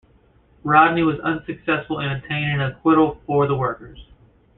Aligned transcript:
Rodney 0.63 1.03
was 1.03 1.19
unsuccessful 1.19 1.99
in 1.99 2.09
attaining 2.09 2.55
an 2.55 2.61
acquittal 2.61 3.21
for 3.27 3.45
the 3.45 3.53
workers. 3.53 3.99